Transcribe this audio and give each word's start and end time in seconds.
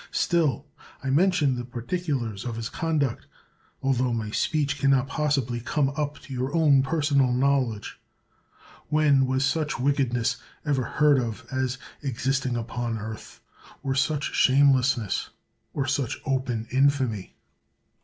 Still 0.09 0.65
I 1.03 1.11
mention 1.11 1.57
the 1.57 1.63
particulars 1.63 2.43
of 2.43 2.55
his 2.55 2.69
conduct, 2.69 3.27
altho 3.83 4.11
my 4.11 4.31
speech 4.31 4.79
can 4.79 4.89
not 4.89 5.05
possibly 5.07 5.59
come 5.61 5.89
up 5.89 6.17
to 6.21 6.33
your 6.33 6.55
own 6.55 6.81
personal 6.81 7.31
knowledge. 7.31 7.99
When 8.89 9.27
was 9.27 9.45
such 9.45 9.79
wickedness 9.79 10.37
ever 10.65 10.85
heard 10.85 11.19
of 11.19 11.45
as 11.51 11.77
existing 12.01 12.55
upon 12.55 12.97
earth 12.97 13.41
t 13.67 13.71
or 13.83 13.93
such 13.93 14.31
shamelessnesst 14.33 15.29
or 15.71 15.85
such 15.85 16.19
open 16.25 16.67
infamy? 16.71 17.35